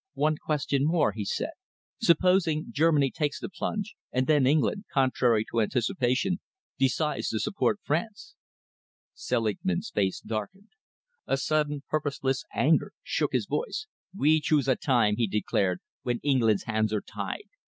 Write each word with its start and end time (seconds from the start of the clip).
"One 0.15 0.37
question 0.43 0.83
more," 0.83 1.11
he 1.11 1.25
said. 1.25 1.51
"Supposing 2.01 2.69
Germany 2.71 3.11
takes 3.11 3.39
the 3.39 3.49
plunge, 3.49 3.95
and 4.11 4.25
then 4.25 4.47
England, 4.47 4.85
contrary 4.91 5.45
to 5.51 5.61
anticipation, 5.61 6.39
decides 6.79 7.29
to 7.29 7.39
support 7.39 7.77
France?" 7.83 8.33
Selingman's 9.13 9.91
face 9.91 10.19
darkened. 10.19 10.69
A 11.27 11.37
sudden 11.37 11.83
purposeless 11.87 12.43
anger 12.51 12.93
shook 13.03 13.31
his 13.33 13.45
voice. 13.45 13.85
"We 14.17 14.39
choose 14.39 14.67
a 14.67 14.75
time," 14.75 15.17
he 15.17 15.27
declared, 15.27 15.81
"when 16.01 16.19
England's 16.23 16.63
hands 16.63 16.91
are 16.93 17.01
tied. 17.01 17.43